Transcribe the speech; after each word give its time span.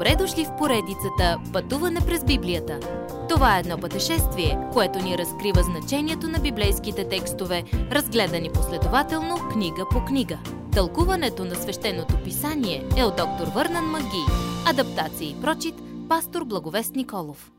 Добре 0.00 0.16
дошли 0.16 0.44
в 0.44 0.56
поредицата 0.56 1.38
Пътуване 1.52 2.00
през 2.06 2.24
Библията. 2.24 2.80
Това 3.28 3.56
е 3.56 3.60
едно 3.60 3.80
пътешествие, 3.80 4.58
което 4.72 4.98
ни 4.98 5.18
разкрива 5.18 5.62
значението 5.62 6.28
на 6.28 6.38
библейските 6.38 7.08
текстове, 7.08 7.64
разгледани 7.72 8.52
последователно 8.52 9.48
книга 9.52 9.86
по 9.90 10.04
книга. 10.04 10.38
Тълкуването 10.72 11.44
на 11.44 11.54
свещеното 11.54 12.22
писание 12.24 12.88
е 12.96 13.04
от 13.04 13.16
доктор 13.16 13.46
Върнан 13.54 13.84
Маги. 13.84 14.24
Адаптация 14.66 15.30
и 15.30 15.40
прочит, 15.40 15.74
пастор 16.08 16.44
Благовест 16.44 16.94
Николов. 16.94 17.50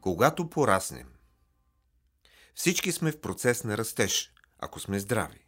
Когато 0.00 0.50
пораснем. 0.50 1.08
Всички 2.54 2.92
сме 2.92 3.12
в 3.12 3.20
процес 3.20 3.64
на 3.64 3.78
растеж, 3.78 4.32
ако 4.58 4.80
сме 4.80 4.98
здрави. 4.98 5.46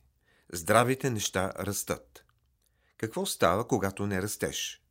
Здравите 0.52 1.10
неща 1.10 1.52
растат. 1.58 2.24
Какво 2.96 3.26
става, 3.26 3.68
когато 3.68 4.06
не 4.06 4.22
растеш? 4.22 4.83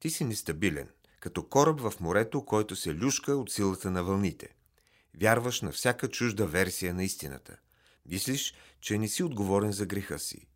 Ти 0.00 0.10
си 0.10 0.24
нестабилен, 0.24 0.88
като 1.20 1.48
кораб 1.48 1.80
в 1.80 2.00
морето, 2.00 2.44
който 2.44 2.76
се 2.76 2.94
люшка 2.94 3.36
от 3.36 3.52
силата 3.52 3.90
на 3.90 4.04
вълните. 4.04 4.48
Вярваш 5.20 5.60
на 5.60 5.72
всяка 5.72 6.08
чужда 6.08 6.46
версия 6.46 6.94
на 6.94 7.04
истината. 7.04 7.56
Мислиш, 8.06 8.54
че 8.80 8.98
не 8.98 9.08
си 9.08 9.22
отговорен 9.22 9.72
за 9.72 9.86
греха 9.86 10.18
си. 10.18 10.46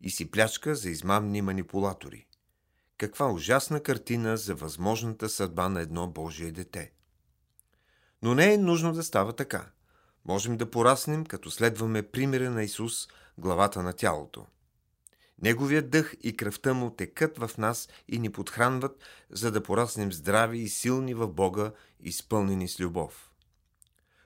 И 0.00 0.10
си 0.10 0.30
плячка 0.30 0.74
за 0.74 0.90
измамни 0.90 1.42
манипулатори. 1.42 2.26
Каква 2.98 3.32
ужасна 3.32 3.82
картина 3.82 4.36
за 4.36 4.54
възможната 4.54 5.28
съдба 5.28 5.68
на 5.68 5.80
едно 5.80 6.08
Божие 6.08 6.52
дете. 6.52 6.92
Но 8.22 8.34
не 8.34 8.54
е 8.54 8.58
нужно 8.58 8.92
да 8.92 9.02
става 9.02 9.32
така. 9.32 9.70
Можем 10.24 10.56
да 10.56 10.70
пораснем, 10.70 11.26
като 11.26 11.50
следваме 11.50 12.02
примера 12.02 12.50
на 12.50 12.62
Исус, 12.62 13.08
главата 13.38 13.82
на 13.82 13.92
тялото. 13.92 14.46
Неговият 15.42 15.90
дъх 15.90 16.14
и 16.22 16.36
кръвта 16.36 16.74
му 16.74 16.90
текат 16.90 17.38
в 17.38 17.50
нас 17.58 17.88
и 18.08 18.18
ни 18.18 18.32
подхранват, 18.32 18.98
за 19.30 19.50
да 19.50 19.62
пораснем 19.62 20.12
здрави 20.12 20.58
и 20.58 20.68
силни 20.68 21.14
в 21.14 21.28
Бога, 21.28 21.72
изпълнени 22.00 22.68
с 22.68 22.80
любов. 22.80 23.30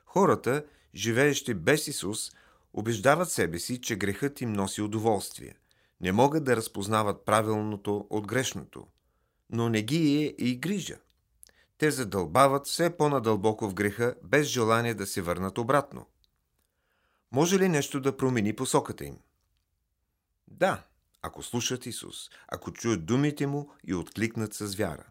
Хората, 0.05 0.65
живеещи 0.95 1.53
без 1.53 1.87
Исус, 1.87 2.31
убеждават 2.73 3.31
себе 3.31 3.59
си, 3.59 3.81
че 3.81 3.95
грехът 3.95 4.41
им 4.41 4.53
носи 4.53 4.81
удоволствие. 4.81 5.55
Не 6.01 6.11
могат 6.11 6.43
да 6.43 6.55
разпознават 6.55 7.25
правилното 7.25 8.07
от 8.09 8.27
грешното. 8.27 8.87
Но 9.49 9.69
не 9.69 9.81
ги 9.81 10.23
е 10.23 10.45
и 10.45 10.55
грижа. 10.55 10.97
Те 11.77 11.91
задълбават 11.91 12.67
все 12.67 12.97
по-надълбоко 12.97 13.69
в 13.69 13.73
греха, 13.73 14.15
без 14.23 14.47
желание 14.47 14.93
да 14.93 15.07
се 15.07 15.21
върнат 15.21 15.57
обратно. 15.57 16.05
Може 17.31 17.59
ли 17.59 17.69
нещо 17.69 17.99
да 17.99 18.17
промени 18.17 18.55
посоката 18.55 19.05
им? 19.05 19.17
Да, 20.47 20.83
ако 21.21 21.43
слушат 21.43 21.85
Исус, 21.85 22.29
ако 22.47 22.71
чуят 22.71 23.05
думите 23.05 23.47
Му 23.47 23.71
и 23.83 23.93
откликнат 23.93 24.53
с 24.53 24.75
вяра. 24.75 25.05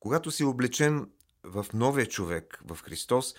Когато 0.00 0.30
си 0.30 0.44
облечем 0.44 1.10
в 1.44 1.66
новия 1.74 2.06
човек, 2.06 2.62
в 2.64 2.78
Христос, 2.82 3.34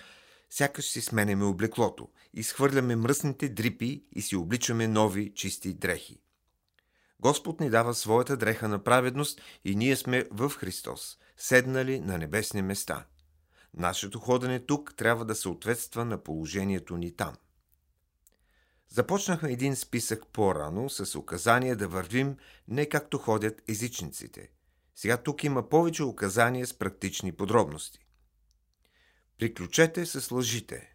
сякаш 0.50 0.84
си 0.84 1.00
сменяме 1.00 1.44
облеклото, 1.44 2.08
изхвърляме 2.34 2.96
мръсните 2.96 3.48
дрипи 3.48 4.04
и 4.12 4.22
си 4.22 4.36
обличаме 4.36 4.88
нови 4.88 5.34
чисти 5.34 5.74
дрехи. 5.74 6.20
Господ 7.20 7.60
ни 7.60 7.70
дава 7.70 7.94
своята 7.94 8.36
дреха 8.36 8.68
на 8.68 8.84
праведност 8.84 9.40
и 9.64 9.76
ние 9.76 9.96
сме 9.96 10.24
в 10.30 10.50
Христос, 10.50 11.18
седнали 11.36 12.00
на 12.00 12.18
небесни 12.18 12.62
места. 12.62 13.06
Нашето 13.74 14.18
ходене 14.18 14.66
тук 14.66 14.94
трябва 14.96 15.24
да 15.24 15.34
съответства 15.34 16.04
на 16.04 16.22
положението 16.22 16.96
ни 16.96 17.16
там. 17.16 17.34
Започнахме 18.94 19.52
един 19.52 19.76
списък 19.76 20.26
по-рано 20.32 20.90
с 20.90 21.18
указания 21.18 21.76
да 21.76 21.88
вървим 21.88 22.36
не 22.68 22.88
както 22.88 23.18
ходят 23.18 23.62
езичниците. 23.68 24.50
Сега 24.94 25.16
тук 25.16 25.44
има 25.44 25.68
повече 25.68 26.02
указания 26.02 26.66
с 26.66 26.74
практични 26.74 27.32
подробности. 27.32 28.06
Приключете 29.38 30.06
с 30.06 30.30
лъжите. 30.30 30.94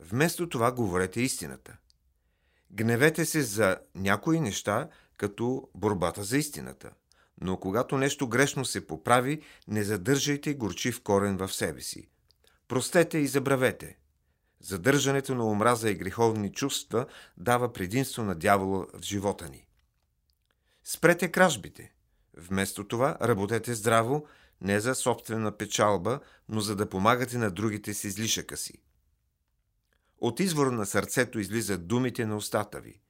Вместо 0.00 0.48
това 0.48 0.72
говорете 0.72 1.20
истината. 1.20 1.76
Гневете 2.70 3.26
се 3.26 3.42
за 3.42 3.78
някои 3.94 4.40
неща, 4.40 4.88
като 5.16 5.68
борбата 5.74 6.24
за 6.24 6.38
истината. 6.38 6.90
Но 7.40 7.56
когато 7.56 7.98
нещо 7.98 8.28
грешно 8.28 8.64
се 8.64 8.86
поправи, 8.86 9.42
не 9.68 9.84
задържайте 9.84 10.54
горчив 10.54 11.02
корен 11.02 11.36
в 11.36 11.52
себе 11.52 11.80
си. 11.80 12.08
Простете 12.68 13.18
и 13.18 13.26
забравете. 13.26 13.98
Задържането 14.60 15.34
на 15.34 15.44
омраза 15.44 15.90
и 15.90 15.94
греховни 15.94 16.52
чувства 16.52 17.06
дава 17.36 17.72
предимство 17.72 18.22
на 18.22 18.34
дявола 18.34 18.86
в 18.94 19.02
живота 19.02 19.48
ни. 19.48 19.66
Спрете 20.84 21.32
кражбите. 21.32 21.92
Вместо 22.36 22.88
това 22.88 23.18
работете 23.22 23.74
здраво, 23.74 24.26
не 24.60 24.80
за 24.80 24.94
собствена 24.94 25.56
печалба, 25.56 26.20
но 26.48 26.60
за 26.60 26.76
да 26.76 26.88
помагате 26.88 27.38
на 27.38 27.50
другите 27.50 27.94
с 27.94 28.04
излишъка 28.04 28.56
си. 28.56 28.82
От 30.20 30.40
извора 30.40 30.70
на 30.70 30.86
сърцето 30.86 31.38
излизат 31.38 31.86
думите 31.86 32.26
на 32.26 32.36
устата 32.36 32.80
ви. 32.80 33.00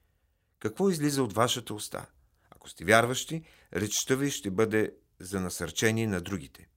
Какво 0.59 0.89
излиза 0.89 1.23
от 1.23 1.33
вашата 1.33 1.73
уста? 1.73 2.05
Ако 2.49 2.69
сте 2.69 2.85
вярващи, 2.85 3.43
речта 3.73 4.15
ви 4.15 4.31
ще 4.31 4.51
бъде 4.51 4.93
за 5.19 5.41
насърчение 5.41 6.07
на 6.07 6.21
другите. 6.21 6.67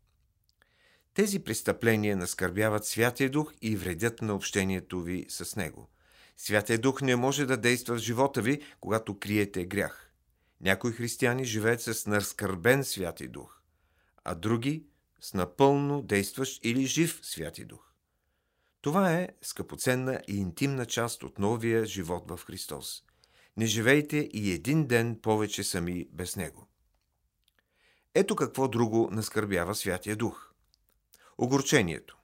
Тези 1.14 1.38
престъпления 1.38 2.16
наскърбяват 2.16 2.84
Святия 2.84 3.30
Дух 3.30 3.52
и 3.62 3.76
вредят 3.76 4.22
на 4.22 4.34
общението 4.34 5.02
ви 5.02 5.26
с 5.28 5.56
Него. 5.56 5.88
Святия 6.36 6.78
Дух 6.78 7.02
не 7.02 7.16
може 7.16 7.46
да 7.46 7.56
действа 7.56 7.94
в 7.94 7.98
живота 7.98 8.42
ви, 8.42 8.62
когато 8.80 9.18
криете 9.18 9.64
грях. 9.64 10.12
Някои 10.60 10.92
християни 10.92 11.44
живеят 11.44 11.82
с 11.82 12.06
наскърбен 12.06 12.84
Святи 12.84 13.28
Дух, 13.28 13.60
а 14.24 14.34
други 14.34 14.86
с 15.20 15.34
напълно 15.34 16.02
действащ 16.02 16.64
или 16.64 16.86
жив 16.86 17.20
Святи 17.22 17.64
Дух. 17.64 17.92
Това 18.80 19.12
е 19.12 19.28
скъпоценна 19.42 20.20
и 20.28 20.36
интимна 20.36 20.86
част 20.86 21.22
от 21.22 21.38
новия 21.38 21.86
живот 21.86 22.24
в 22.30 22.40
Христос. 22.46 23.04
Не 23.56 23.66
живейте 23.66 24.16
и 24.32 24.52
един 24.52 24.86
ден 24.86 25.18
повече 25.22 25.64
сами 25.64 26.08
без 26.12 26.36
Него. 26.36 26.68
Ето 28.14 28.36
какво 28.36 28.68
друго 28.68 29.08
наскърбява 29.12 29.74
Святия 29.74 30.16
Дух– 30.16 30.48
Огорчението. 31.38 32.18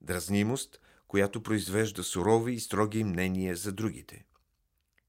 Дразнимост, 0.00 0.80
която 1.08 1.42
произвежда 1.42 2.02
сурови 2.02 2.54
и 2.54 2.60
строги 2.60 3.04
мнения 3.04 3.56
за 3.56 3.72
другите. 3.72 4.24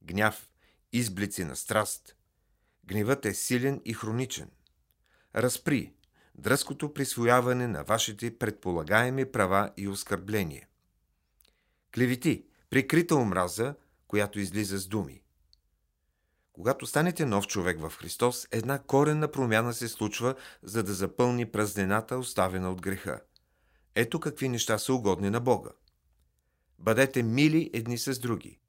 Гняв, 0.04 0.50
изблици 0.94 1.44
на 1.44 1.56
страст. 1.56 2.16
Гневът 2.86 3.26
е 3.26 3.34
силен 3.34 3.82
и 3.86 3.94
хроничен. 3.94 4.52
Разпри, 5.36 5.94
дръското 6.36 6.94
присвояване 6.94 7.68
на 7.68 7.84
вашите 7.84 8.38
предполагаеми 8.38 9.32
права 9.32 9.72
и 9.78 9.88
оскърбления. 9.88 10.68
Клевети, 11.96 12.46
прикрита 12.70 13.16
омраза, 13.16 13.76
която 14.08 14.40
излиза 14.40 14.78
с 14.78 14.88
думи. 14.88 15.22
Когато 16.54 16.86
станете 16.86 17.26
нов 17.26 17.48
човек 17.48 17.80
в 17.80 17.90
Христос, 17.90 18.48
една 18.52 18.80
коренна 18.80 19.32
промяна 19.32 19.74
се 19.74 19.88
случва, 19.88 20.36
за 20.64 20.84
да 20.84 20.94
запълни 20.94 21.52
празнената, 21.52 22.18
оставена 22.18 22.72
от 22.72 22.82
греха. 22.82 23.22
Ето 24.00 24.20
какви 24.20 24.50
неща 24.50 24.78
са 24.78 24.94
угодни 24.94 25.30
на 25.30 25.40
Бога. 25.40 25.70
Бъдете 26.80 27.24
мили 27.24 27.70
едни 27.74 27.98
с 27.98 28.20
други. 28.20 28.60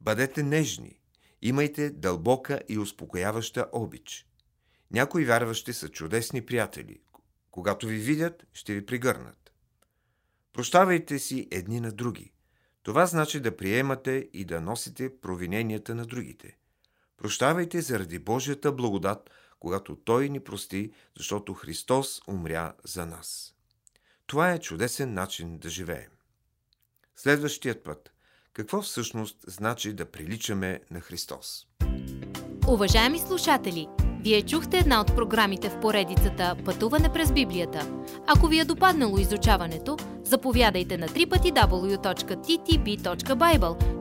Бъдете 0.00 0.42
нежни. 0.42 1.00
Имайте 1.42 1.90
дълбока 1.90 2.60
и 2.68 2.78
успокояваща 2.78 3.66
обич. 3.72 4.26
Някои 4.90 5.24
вярващи 5.24 5.72
са 5.72 5.88
чудесни 5.88 6.46
приятели. 6.46 7.00
Когато 7.50 7.86
ви 7.86 7.96
видят, 7.96 8.46
ще 8.52 8.74
ви 8.74 8.86
пригърнат. 8.86 9.52
Прощавайте 10.52 11.18
си 11.18 11.48
едни 11.50 11.80
на 11.80 11.92
други. 11.92 12.32
Това 12.82 13.06
значи 13.06 13.40
да 13.40 13.56
приемате 13.56 14.28
и 14.32 14.44
да 14.44 14.60
носите 14.60 15.20
провиненията 15.20 15.94
на 15.94 16.06
другите. 16.06 16.56
Прощавайте 17.16 17.80
заради 17.80 18.18
Божията 18.18 18.72
благодат, 18.72 19.30
когато 19.60 19.96
Той 19.96 20.28
ни 20.28 20.40
прости, 20.40 20.92
защото 21.16 21.54
Христос 21.54 22.20
умря 22.28 22.72
за 22.84 23.06
нас. 23.06 23.54
Това 24.28 24.52
е 24.52 24.58
чудесен 24.58 25.14
начин 25.14 25.58
да 25.58 25.68
живеем. 25.68 26.10
Следващият 27.16 27.84
път. 27.84 28.12
Какво 28.52 28.82
всъщност 28.82 29.36
значи 29.46 29.92
да 29.92 30.10
приличаме 30.10 30.80
на 30.90 31.00
Христос? 31.00 31.66
Уважаеми 32.68 33.18
слушатели, 33.18 33.88
вие 34.20 34.42
чухте 34.42 34.78
една 34.78 35.00
от 35.00 35.06
програмите 35.06 35.70
в 35.70 35.80
поредицата 35.80 36.56
Пътуване 36.64 37.12
през 37.12 37.32
Библията. 37.32 38.04
Ако 38.26 38.46
ви 38.46 38.60
е 38.60 38.64
допаднало 38.64 39.18
изучаването, 39.18 39.96
заповядайте 40.24 40.98
на 40.98 41.08
www.ttb.bible, 41.08 42.44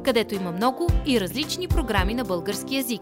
където 0.03 0.35
има 0.35 0.51
много 0.51 0.89
и 1.05 1.21
различни 1.21 1.67
програми 1.67 2.13
на 2.13 2.23
български 2.23 2.75
язик. 2.75 3.01